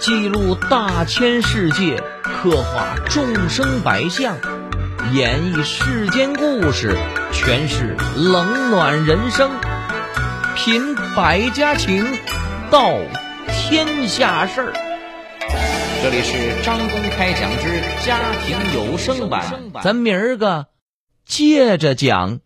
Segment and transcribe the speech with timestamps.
[0.00, 4.34] 记录大千世界，刻画众生百相，
[5.12, 6.96] 演绎世间故事，
[7.34, 9.50] 诠释冷暖人生，
[10.56, 12.06] 品百家情，
[12.70, 12.94] 道
[13.52, 14.72] 天下事儿。
[16.02, 19.44] 这里是张公开讲之家庭有声版，
[19.84, 20.68] 咱明儿个
[21.26, 22.40] 接着讲。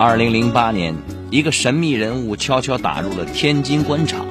[0.00, 0.94] 二零零八年，
[1.28, 4.24] 一个神秘人物悄悄打入了天津官场，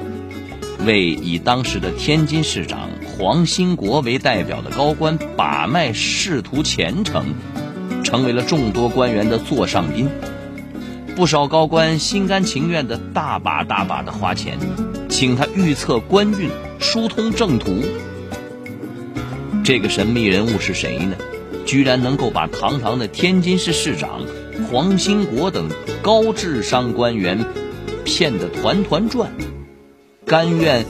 [0.86, 7.34] 为以当时的天津市长黄兴国为代表的高官把脉仕途前程，
[8.02, 10.08] 成为了众多官员的座上宾。
[11.14, 14.56] 不少高官心甘情愿的大把大把的花钱，
[15.10, 16.48] 请他预测官运、
[16.80, 17.74] 疏通政途。
[19.62, 21.14] 这个神秘人物是谁呢？
[21.66, 24.22] 居然能够把堂堂的天津市市长。
[24.66, 25.70] 黄兴国等
[26.02, 27.38] 高智商官员
[28.04, 29.30] 骗得团团转，
[30.26, 30.84] 甘愿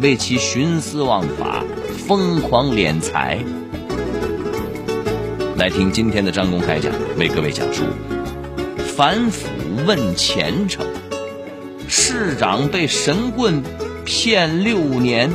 [0.00, 1.64] 为其徇私枉法、
[2.06, 3.38] 疯狂敛财。
[5.56, 7.84] 来听今天的张公开讲，为各位讲述：
[8.94, 9.48] 反腐
[9.86, 10.84] 问前程，
[11.88, 13.62] 市长被神棍
[14.04, 15.30] 骗六年。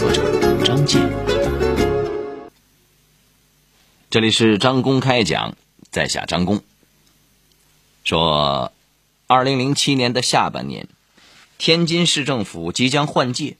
[0.00, 0.22] 作者
[0.64, 1.27] 张健。
[4.10, 5.54] 这里是张公开讲，
[5.90, 6.62] 在下张公。
[8.04, 8.72] 说，
[9.26, 10.88] 二零零七年的下半年，
[11.58, 13.58] 天津市政府即将换届，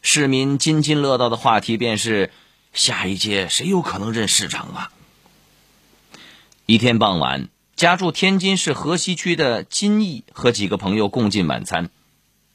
[0.00, 2.30] 市民津津乐道的话题便是
[2.72, 4.90] 下一届谁有可能任市长啊？
[6.64, 11.90] 一天傍晚，家住天津市河西区的金义和几个朋友共进晚餐，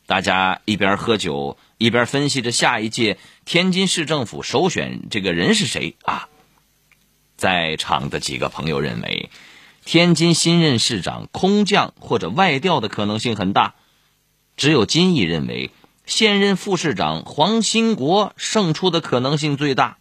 [0.08, 6.28] 大家一边喝酒一边分析着下一届天津市政府首选这个人是谁啊？
[7.38, 9.30] 在场的几个朋友认为，
[9.83, 13.75] 天津新任市长空降或者外调的可能性很大。
[14.58, 15.72] 只有金毅认为，
[16.06, 19.97] 现任副市长黄兴国胜出的可能性最大。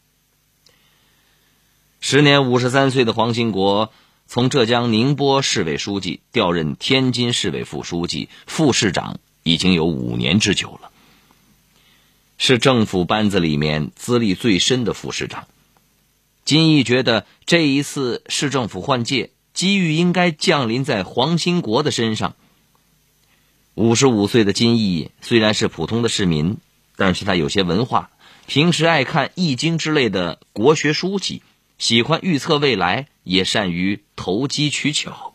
[2.01, 3.93] 时年五十三岁的黄兴国，
[4.27, 10.91] 从浙江宁波市委书记调任天津市委副书记、副市长，已经有五年之久了，
[12.39, 15.49] 是政府班子里面资历最深的副市长。
[16.45, 22.37] 金毅觉得这一次市政府换届，机遇应该降临在黄兴国的身上。
[23.75, 26.59] 五十五岁的金毅虽然是普通的市民，
[26.97, 28.11] 但是他有些文化，
[28.47, 31.43] 平时爱看《易经》之类的国学书籍，
[31.79, 35.33] 喜欢预测未来，也善于投机取巧。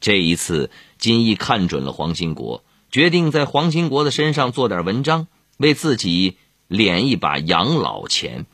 [0.00, 6.36] 这一次，金毅看准了黄兴国，决定在黄兴国的身上做点文章，为自己
[6.68, 8.46] 敛一把养老钱。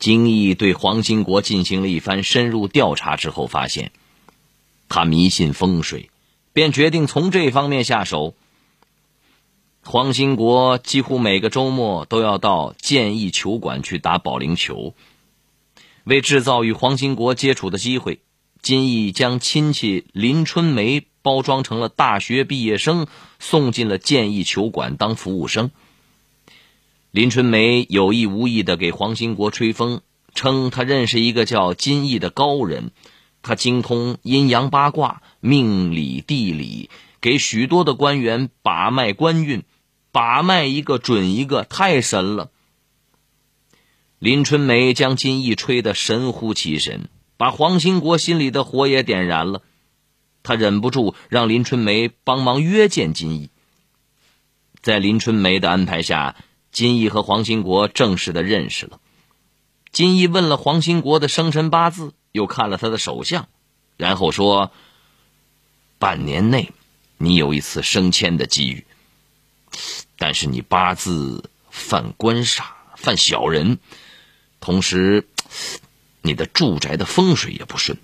[0.00, 3.92] 金毅对黄兴国进行了一番深入调查之后，发现
[4.88, 6.08] 他迷信风水，
[6.54, 8.34] 便决定从这方面下手。
[9.82, 14.94] 黄兴国几乎每个周末都要到建义球馆去打保龄球。
[16.04, 18.20] 为制造与黄兴国接触的机会，
[18.62, 23.06] 金毅将亲戚林春梅包装成了大学毕业生，
[23.38, 25.70] 送进了建义球馆当服务生。
[27.10, 30.00] 林春梅有意无意的给黄兴国吹风，
[30.32, 32.92] 称他认识一个叫金毅的高人，
[33.42, 36.88] 他精通阴阳八卦、命理地理，
[37.20, 39.64] 给许多的官员把脉官运，
[40.12, 42.52] 把脉一个准一个，太神了。
[44.20, 49.62] 林春梅将金毅吹得神乎其神，把黄兴国心里的火也点燃了，
[50.44, 53.50] 他忍不住让林春梅帮忙约见金毅。
[54.80, 56.36] 在林春梅的安排下。
[56.72, 59.00] 金毅和黄兴国正式的认识了。
[59.92, 63.48] 金毅问了黄兴国的生辰八字，又看了他的手相，
[63.96, 64.70] 然后说
[65.98, 66.70] ：“半年内，
[67.18, 68.84] 你有一次升迁的机遇，
[70.16, 72.62] 但是你八字犯官煞，
[72.96, 73.78] 犯小人，
[74.60, 75.26] 同时
[76.22, 77.98] 你的住宅的风水也不顺。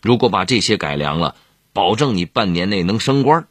[0.00, 1.34] 如果把这些改良了，
[1.72, 3.48] 保证你半年内能升官。”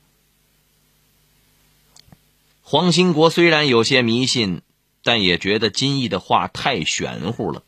[2.71, 4.61] 黄兴国虽然有些迷信，
[5.01, 7.63] 但也觉得金毅的话太玄乎了。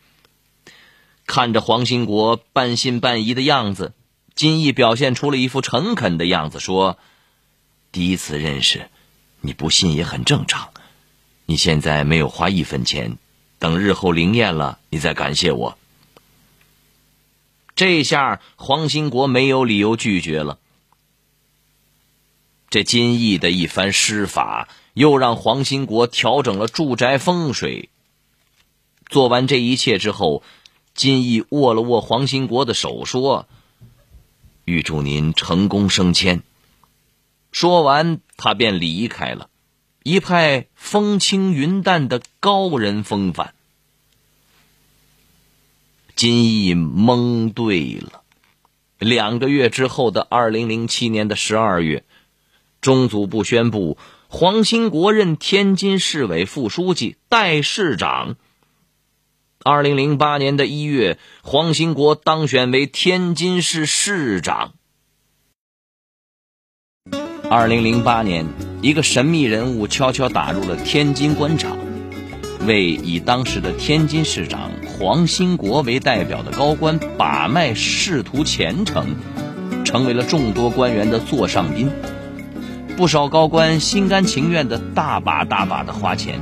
[1.25, 3.93] 看着黄兴国半信半疑的样子，
[4.35, 6.99] 金毅表现出了一副诚恳的样子，说
[7.91, 8.91] ：“第一次认识，
[9.39, 10.69] 你不信也很正常。
[11.47, 13.17] 你现在没有花一分钱，
[13.57, 15.79] 等日后灵验了，你再感谢我。”
[17.73, 20.59] 这下黄兴国没有理由拒绝了。
[22.69, 24.69] 这金毅的一番施法。
[24.93, 27.89] 又让黄兴国调整了住宅风水。
[29.07, 30.43] 做完这一切之后，
[30.93, 33.47] 金毅握了握黄兴国的手，说
[34.65, 36.43] ：“预祝您成功升迁。
[37.51, 39.49] 说完，他便离开了，
[40.03, 43.53] 一派风轻云淡的高人风范。
[46.15, 48.23] 金毅蒙对了。
[48.99, 52.05] 两个月之后的二零零七年的十二月，
[52.79, 53.97] 中组部宣布
[54.33, 58.37] 黄兴国任天津市委副书记、代市长。
[59.61, 64.71] 二零零八年的一月，黄兴国当选为天津市市长。
[67.49, 68.45] 二零零八年，
[68.81, 71.77] 一个神秘人物悄悄打入了天津官场，
[72.65, 79.13] 为以当时的天津市长黄兴国为代表的高官把脉仕途前程，
[79.83, 81.91] 成为了众多官员的座上宾。
[82.97, 86.39] 不少高官心甘情愿的大把大把的花钱，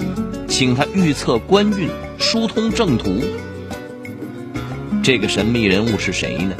[0.47, 3.21] 请他预测官运、疏通正途。
[5.01, 6.55] 这个神秘人物是谁呢？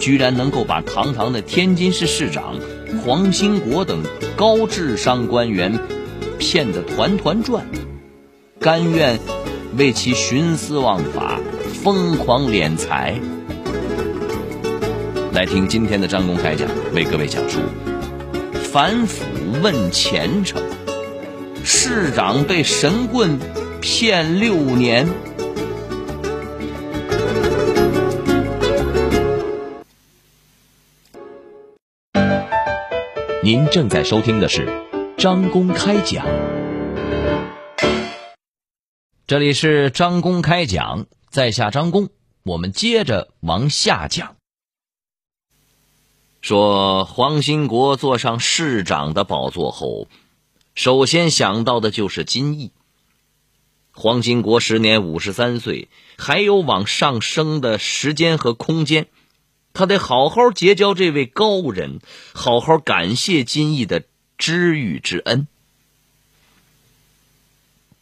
[0.00, 2.56] 居然能够把堂堂的天津市市长。
[3.04, 4.04] 黄兴国等
[4.36, 5.80] 高智商官员
[6.38, 7.66] 骗得团团转，
[8.60, 9.18] 甘愿
[9.76, 11.40] 为其徇私枉法、
[11.82, 13.18] 疯狂敛财。
[15.32, 17.58] 来听今天的张公开讲，为各位讲述：
[18.74, 19.24] 反腐
[19.62, 20.60] 问前程，
[21.64, 23.38] 市长被神棍
[23.80, 25.06] 骗六年。
[33.44, 34.68] 您正在收听的是
[35.16, 36.26] 张公开讲，
[39.28, 42.08] 这里是张公开讲，在下张公，
[42.42, 44.33] 我们接着往下讲。
[46.44, 50.08] 说黄兴国坐上市长的宝座后，
[50.74, 52.70] 首先想到的就是金义。
[53.92, 55.88] 黄兴国时年五十三岁，
[56.18, 59.06] 还有往上升的时间和空间。
[59.72, 62.00] 他得好好结交这位高人，
[62.34, 64.02] 好好感谢金义的
[64.36, 65.48] 知遇之恩。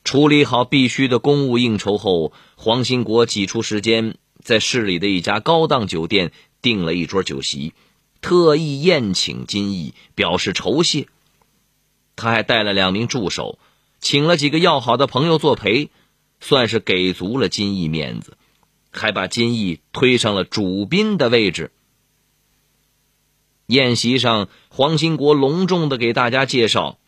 [0.02, 7.72] 处理好必须的公务应酬后，黄兴国挤出时间，在市里的一家高档酒店订了一桌酒席，
[8.22, 11.08] 特意宴请金义，表示酬谢。
[12.16, 13.58] 他还带了两名助手，
[14.00, 15.90] 请了几个要好的朋友作陪，
[16.40, 18.38] 算是给足了金义面子。
[18.94, 21.72] 还把金毅推上了主宾的位置。
[23.66, 26.98] 宴席上，黄兴国隆重的给大家介绍：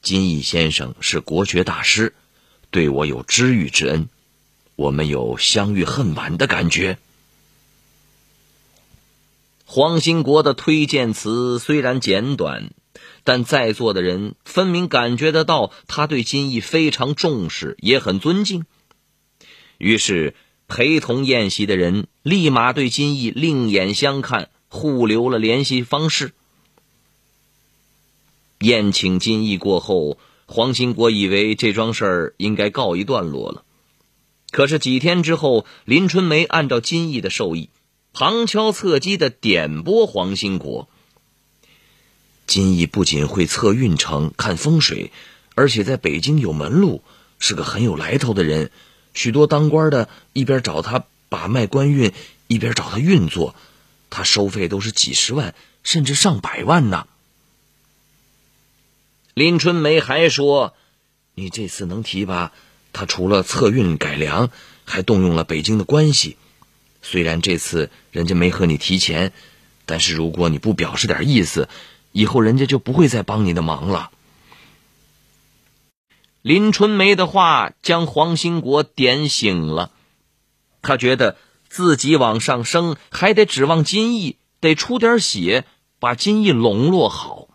[0.00, 2.14] 金毅先生是国学大师，
[2.70, 4.08] 对我有知遇之恩，
[4.74, 6.98] 我们有相遇恨晚的感觉。
[9.74, 12.72] 黄兴国的推荐词虽然简短，
[13.24, 18.66] 但在座的人分明感觉得到他对金毅非常重视，也很尊敬。
[19.78, 20.34] 于是。
[20.68, 26.32] 陪同宴席的人立马对金毅另眼相看，互留了联系方式。
[28.60, 30.16] 宴请金毅过后，
[30.46, 33.64] 黄兴国以为这桩事儿应该告一段落了。
[34.50, 37.68] 可是几天之后，林春梅按照金毅的授意，
[38.12, 40.88] 旁敲侧击的点拨黄兴国。
[42.46, 45.12] 金毅不仅会测运程、看风水，
[45.54, 47.02] 而且在北京有门路，
[47.38, 48.70] 是个很有来头的人。
[49.14, 52.12] 许多当官的一边找他把脉官运，
[52.48, 53.54] 一边找他运作，
[54.10, 57.06] 他收费都是几十万，甚至上百万呢。
[59.34, 60.74] 林春梅还说
[61.34, 62.52] ：“你这次能提拔
[62.92, 64.50] 他，除了测运改良，
[64.84, 66.36] 还动用了北京的关系。
[67.02, 69.32] 虽然这次人家没和你提钱，
[69.84, 71.68] 但是如果你不表示点意思，
[72.12, 74.10] 以后人家就不会再帮你的忙了。”
[76.42, 79.92] 林春梅的话将黄兴国点醒了，
[80.80, 81.36] 他觉得
[81.68, 85.64] 自己往上升还得指望金义，得出点血
[86.00, 87.46] 把金义笼络好。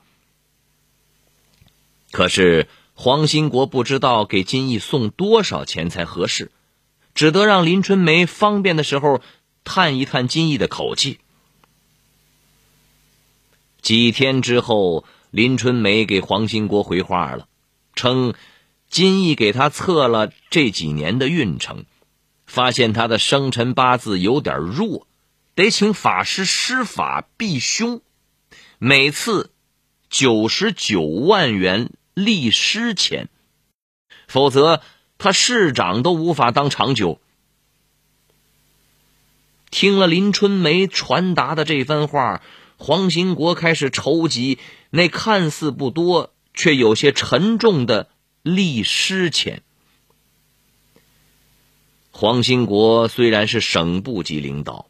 [2.12, 6.50] 可是黄兴国不知道给金义送多少钱才合适，
[7.18, 9.22] 只得让林春梅方便的时候
[9.64, 11.20] 探一探金义的口气。
[13.82, 17.50] 几天之后，林春梅给黄兴国回话了，
[17.94, 18.34] 称。
[18.90, 21.84] 金毅给他测了这几年的运程，
[22.46, 25.08] 发现他的生辰八字有点弱，
[25.56, 28.00] 得请法师施法避凶，
[28.78, 29.52] 每次
[30.10, 33.28] 九十九万元立尸钱，
[34.26, 34.82] 否则
[35.18, 37.20] 他市长都无法当长久。
[39.70, 42.42] 听了林春梅传达的这番话，
[42.78, 44.60] 黄兴国开始筹集
[44.90, 48.10] 那看似不多却有些沉重的。
[48.44, 49.62] 立师钱。
[52.12, 54.88] 黄兴国虽然是省部级领导，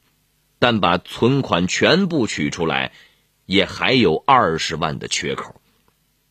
[0.60, 2.92] 但把存款全部取出来，
[3.48, 5.60] 也还有二十万的缺口，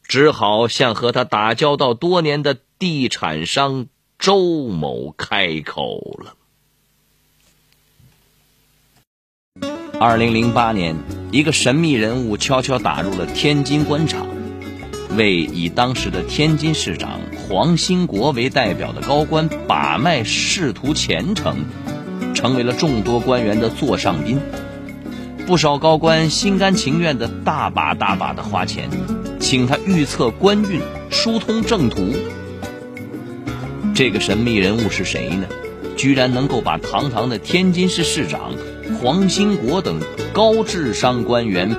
[0.09, 3.87] 只好向和他打交道多年的地产商
[4.19, 6.35] 周某开口了。
[9.99, 10.97] 二零零八年，
[11.33, 14.27] 一个神秘人物悄悄打入了天津官场，
[15.17, 21.65] 为以当时的天津市长黄兴国为代表的高官把脉仕途前程。
[22.35, 24.39] 成为了众多官员的座上宾，
[25.47, 28.91] 不少高官心甘情愿的大把大把的花钱，
[29.39, 32.13] 请他预测官运、疏通正途。
[33.95, 35.47] 这个神秘人物是谁呢？
[35.97, 38.55] 居然能够把堂堂的天津市市长
[39.01, 40.01] 黄兴国等
[40.33, 41.77] 高智商官员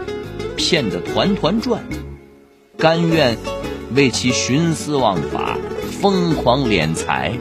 [0.55, 1.83] 骗得团团转，
[2.77, 3.37] 甘愿
[3.93, 5.57] 为其徇私枉法、
[6.01, 7.33] 疯狂敛财。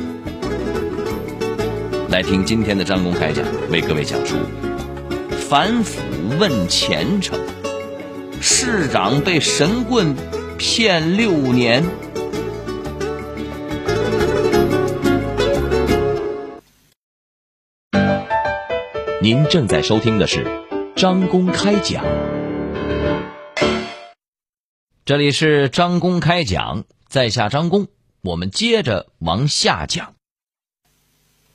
[2.10, 4.34] 来听今天的张公开讲，为各位讲述
[5.48, 6.00] 反腐
[6.38, 7.38] 问前程，
[8.40, 10.14] 市长被神棍
[10.58, 11.84] 骗六年。
[19.22, 20.46] 您正在收听的是
[20.94, 22.04] 张公开讲，
[25.04, 27.88] 这里是张公开讲，在下张公，
[28.22, 30.14] 我们接着往下讲。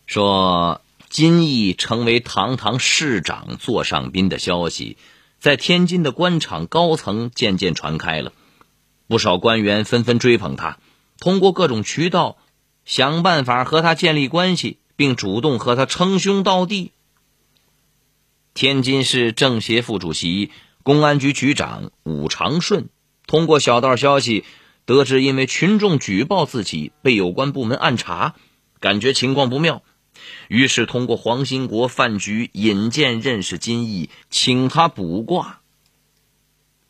[0.05, 4.95] 说金毅成为堂堂市长座上宾的消息，
[5.39, 8.31] 在天津的官场高层渐渐传开了，
[9.07, 10.79] 不少官员纷纷追捧他，
[11.19, 12.37] 通过各种渠道
[12.85, 16.93] 想办法和他建立关系，并主动和他称兄道弟。
[18.53, 20.49] 天津市政协副主席、
[20.81, 22.87] 公安局局长武长顺
[23.27, 24.45] 通过小道消息
[24.85, 28.35] 得知，因为群众举报自己被有关部门暗查，
[28.79, 29.83] 感觉情况不妙。
[30.47, 35.61] 于是通过黄兴国饭局引荐认识金毅，请他卜卦。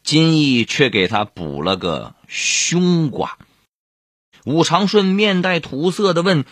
[0.04, 3.38] 金毅却给他卜了个凶卦。
[4.46, 6.46] 武长顺面带土色的问：“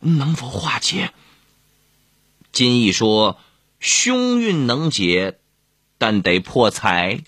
[0.00, 1.12] 能否化解？”
[2.52, 3.38] 金毅说
[3.80, 5.38] ：“凶运能解，
[5.96, 7.22] 但得破财。”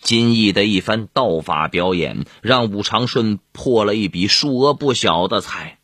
[0.00, 5.78] 金毅的一番道法表演，让武长顺破了一笔数额不小的财。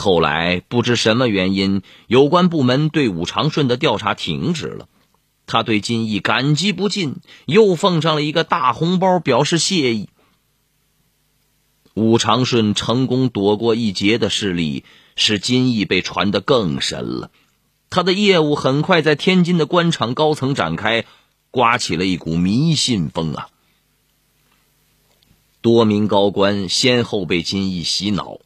[0.00, 4.88] 后来不知什么原因，有关部门对武长顺的调查停止了。
[5.46, 10.08] 他对金毅感激不尽，又奉上了一个大红包表示谢意。
[11.94, 14.84] 武长顺成功躲过一劫的事例，
[15.16, 17.30] 使金毅被传得更深了。
[17.90, 21.04] 他的业务很快在天津的官场高层展开，
[21.50, 23.48] 刮起了一股迷信风啊！
[25.60, 28.38] 多名高官先后被金毅洗脑。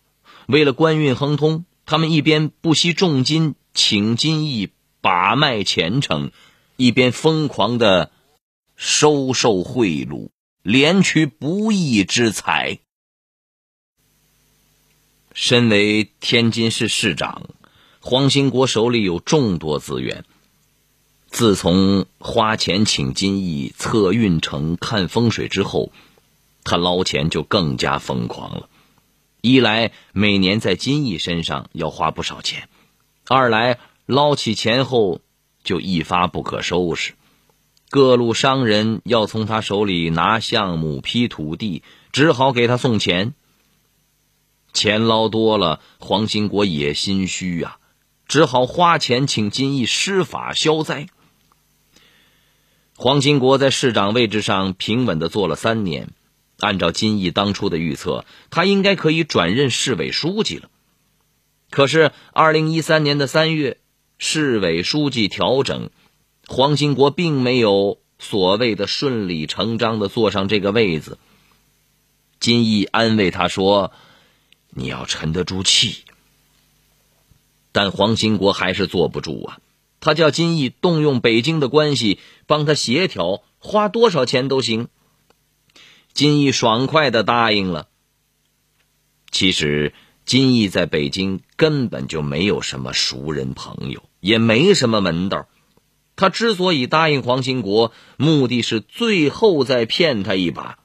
[0.46, 4.70] 为了官运亨通，他们一边不惜重金请金义
[5.00, 6.30] 把脉前程，
[6.76, 8.10] 一边疯狂的
[8.76, 10.28] 收受贿赂，
[10.62, 12.78] 连取不义之财。
[15.32, 17.48] 身为天津市市长，
[18.00, 20.24] 黄兴国手里有众多资源。
[21.26, 25.90] 自从花钱请金义测运程、看风水之后，
[26.62, 28.68] 他捞钱就更加疯狂了。
[29.44, 32.66] 一来每年在金毅身上要花不少钱，
[33.28, 35.20] 二来捞起钱后
[35.62, 37.12] 就一发不可收拾。
[37.90, 43.34] 各路商人要从他手里拿项目批土地，只好给他送钱。
[44.72, 47.76] 钱捞多了，黄兴国也心虚啊，
[48.26, 51.08] 只好花钱请金毅施法消灾。
[52.96, 56.08] 黄兴国在市长位置上平稳的做了三年。
[56.58, 60.70] 按照金毅当初的预测，他应该可以转任市委书记了。
[61.70, 63.78] 可是，二零一三年的三月，
[64.18, 65.90] 市委书记调整，
[66.46, 71.18] 黄兴国并没有所谓的顺理成章的坐上这个位子。
[72.38, 73.92] 金毅安慰他说
[74.70, 76.04] ：“你要沉得住气。”
[77.72, 79.58] 但黄兴国还是坐不住啊！
[79.98, 84.88] 他叫金毅动用北京的关系帮他协调，花多少钱都行。
[86.14, 87.88] 金义爽快的答应了。
[89.32, 89.92] 其实，
[90.24, 95.48] 金义在北京根本就没有什么熟人朋友，也没什么门道。
[96.14, 100.78] 他之所以答应黄兴国，目的是最后再骗他一把。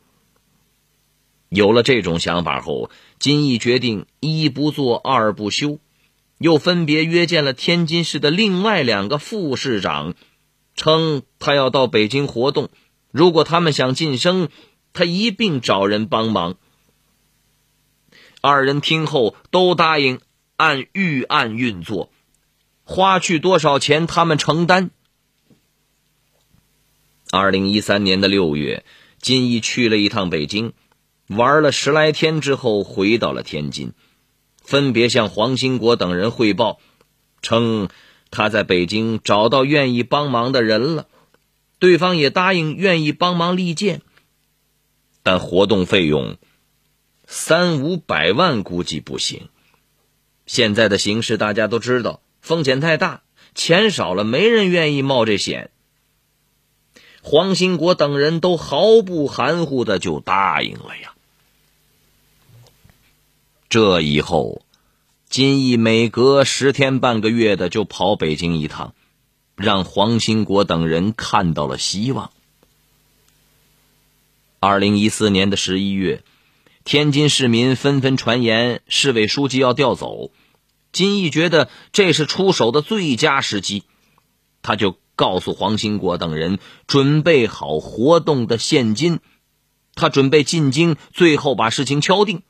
[1.49, 5.77] 有了这种想法后，金义决定一不做二不休，
[6.39, 10.15] 又分别约见了天津市的另外两个副市长，
[10.73, 12.69] 称他要到北京活动，
[13.11, 14.49] 如果他们想晋升。
[14.93, 16.57] 他一并找人帮忙，
[18.41, 20.19] 二人听后都答应
[20.55, 22.11] 按预案运作。
[22.83, 24.89] 花去多少钱他们承担。
[27.31, 28.83] 二零一三年的六月，
[29.21, 30.73] 金毅去了一趟北京，
[31.27, 33.93] 玩了十来天之后，回到了天津，
[34.63, 36.79] 分别向黄兴国等人汇报，
[37.43, 37.89] 称
[38.31, 41.07] 他在北京找到愿意帮忙的人了，
[41.77, 44.01] 对方也答应愿意帮忙立建，
[45.23, 46.37] 但活动费用。
[47.27, 49.49] 三五百万估计不行。
[50.45, 53.21] 现在的形势大家都知道，风险太大，
[53.53, 55.69] 钱少了没人愿意冒这险。
[57.21, 61.13] 黄兴国等人都毫不含糊的就答应了呀。
[63.69, 64.63] 这以后，
[65.29, 68.95] 金毅每隔十天半个月的就跑北京一趟，
[69.55, 72.31] 让黄兴国等人看到了希望。
[74.59, 76.23] 二零一四年的十一月。
[76.85, 80.31] 天津市民纷纷传言市委书记要调走，
[80.91, 83.83] 金毅觉得这是出手的最佳时机，
[84.61, 89.19] 他就告诉黄兴国等人准备好活动的现金，
[89.93, 92.41] 他准备进京，最后把事情敲定。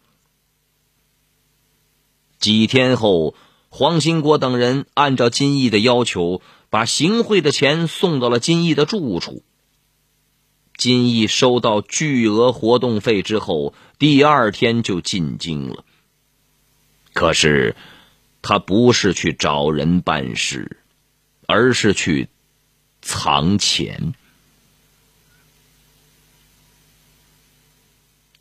[2.39, 3.35] 几天后，
[3.67, 9.43] 黄兴国等人按照金毅的要求，把行贿的钱送到了金毅的住处。
[10.79, 15.83] 金毅收到巨额活动费之后，第二天就进京了。
[17.11, 17.75] 可是，
[18.41, 20.77] 他不是去找人办事，
[21.47, 22.29] 而是去
[23.01, 24.13] 藏钱。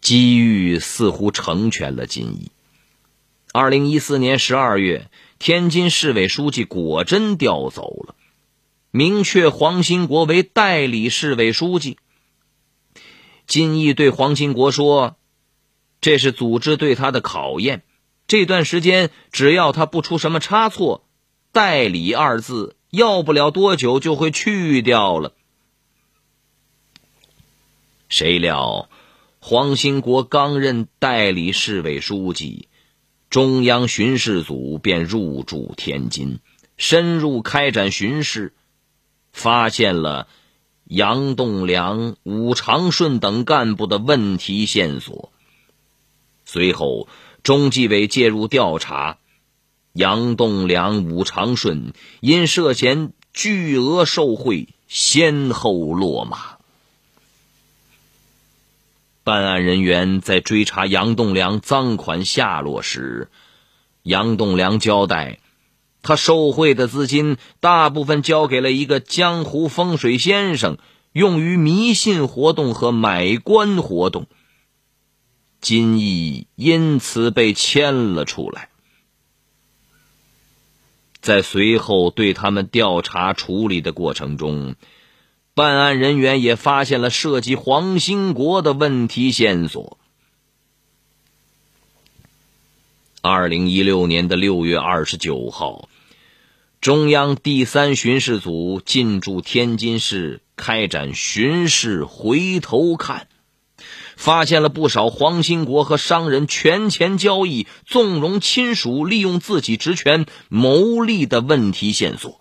[0.00, 2.52] 机遇似乎成全了金毅。
[3.52, 8.14] 二零一四年十二月，天津市委书记果真调走了，
[8.92, 11.98] 明确黄兴国为代理市委书记。
[13.48, 15.16] 金毅对黄兴国说
[16.02, 17.82] ：“这是组织对他的考验。
[18.26, 21.08] 这段时间，只要他不出什么差错
[21.50, 25.32] ，‘代理’二字要不了多久就会去掉了。”
[28.10, 28.90] 谁料，
[29.38, 32.68] 黄兴国刚任代理市委书记，
[33.30, 36.40] 中央巡视组便入驻天津，
[36.76, 38.52] 深入开展巡视，
[39.32, 40.28] 发现了。
[40.88, 45.30] 杨栋梁、武长顺等干部的问题线索。
[46.46, 47.08] 随后，
[47.42, 49.18] 中纪委介入调查，
[49.92, 56.56] 杨栋梁、武长顺因涉嫌巨额受贿，先后落马。
[59.24, 63.28] 办案人员在追查杨栋梁赃款下落时，
[64.04, 65.38] 杨栋梁交代。
[66.02, 70.78] 他受贿的资金大部分交给了一个江湖风水先生，
[71.12, 74.26] 用于迷信活动和买官活动。
[75.60, 78.68] 金毅因此被牵了出来。
[81.20, 84.76] 在随后对他们调查处理的过程中，
[85.52, 89.98] 办案人员也发现了涉及黄兴国的问题线索。
[93.20, 95.88] 二零一六年的六月二十九号，
[96.80, 103.26] 中央第三巡视组进驻天津市开展巡视，回头看，
[104.16, 112.40] 发现了不少黄兴国和商人权钱交易、纵容亲属利用自己职权牟利的问题线索。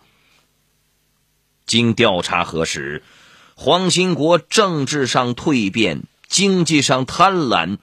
[1.66, 3.02] 经调查核实，
[3.56, 7.80] 黄兴国政治上蜕变，经济上贪婪。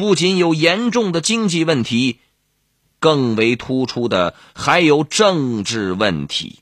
[0.00, 2.20] 不仅有严重的经济问题，
[3.00, 6.60] 更为突出的还有政治问题。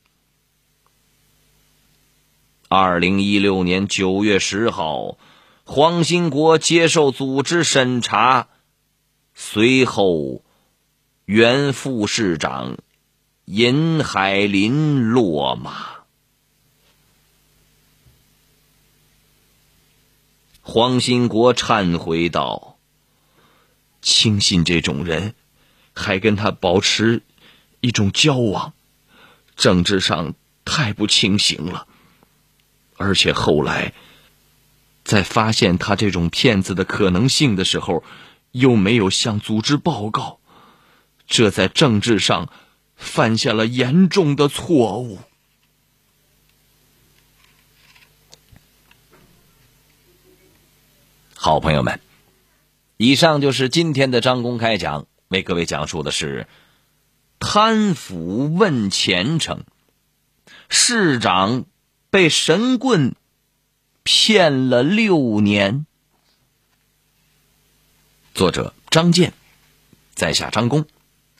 [2.66, 5.18] 二零一六年九月十号，
[5.62, 8.48] 黄兴国接受组织审查，
[9.36, 10.42] 随后
[11.24, 12.78] 原副市长
[13.44, 15.90] 尹海林落马。
[20.60, 22.77] 黄兴国忏悔道。
[24.00, 25.34] 轻信这种人，
[25.94, 27.22] 还跟他保持
[27.80, 28.72] 一种交往，
[29.56, 30.34] 政治上
[30.64, 31.86] 太不清醒了。
[32.96, 33.92] 而且后来，
[35.04, 38.02] 在发现他这种骗子的可能性的时候，
[38.52, 40.40] 又没有向组织报告，
[41.26, 42.50] 这在政治上
[42.96, 45.20] 犯下了严重的错误。
[51.34, 52.07] 好朋友们。
[52.98, 56.48] 以上就是今天的张公开讲，为各位讲述的是
[57.38, 59.62] 贪腐问前程，
[60.68, 61.64] 市长
[62.10, 63.14] 被神棍
[64.02, 65.86] 骗了六年。
[68.34, 69.32] 作者张健，
[70.16, 70.84] 在下张工，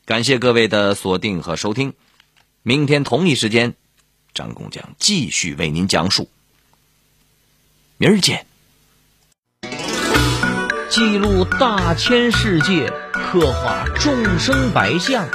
[0.04, 1.94] 感谢各位的锁定和收听。
[2.62, 3.74] 明天同一时间，
[4.32, 6.30] 张工将继续为您讲述。
[7.96, 8.47] 明儿见。
[10.88, 15.26] 记录大千世界，刻画众生百相，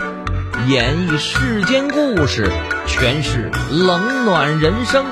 [0.68, 2.52] 演绎世间故事，
[2.88, 5.06] 诠释冷暖人生，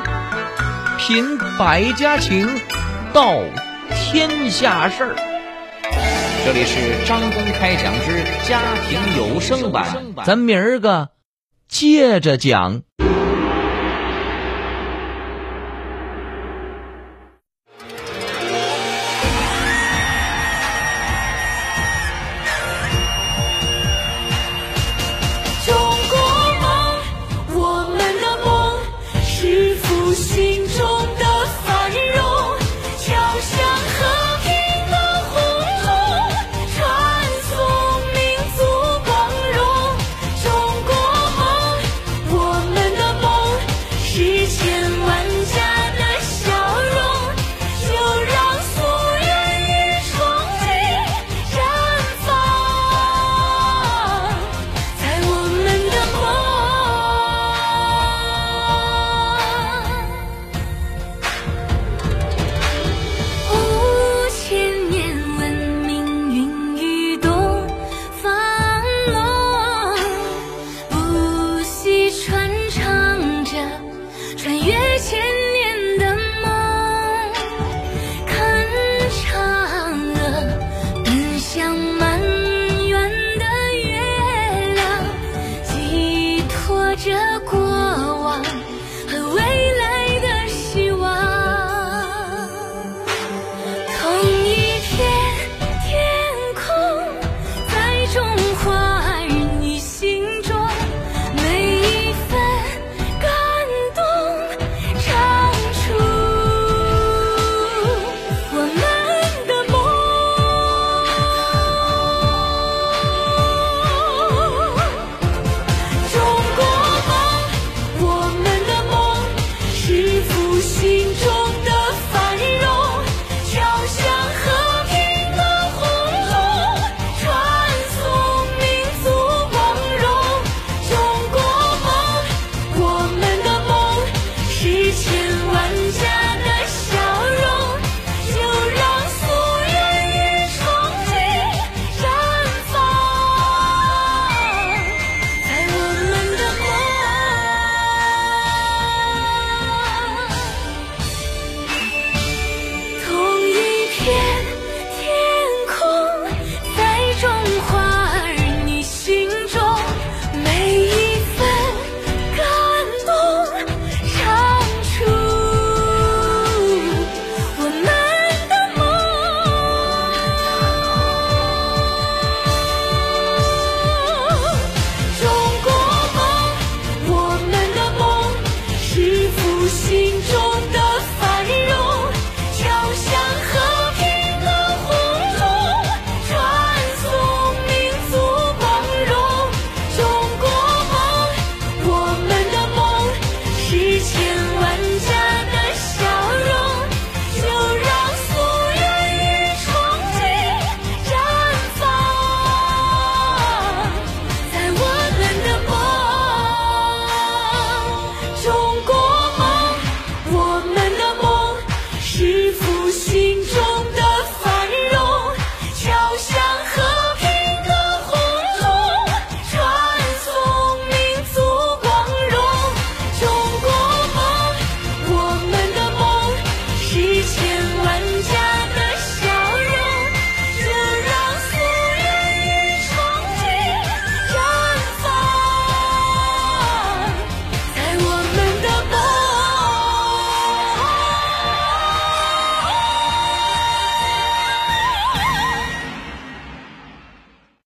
[0.97, 2.49] 品百家情，
[3.13, 3.35] 道
[3.93, 5.15] 天下事儿。
[6.43, 9.85] 这里是张公开讲之家庭有声版，
[10.25, 11.09] 咱明儿个
[11.67, 12.81] 接着讲。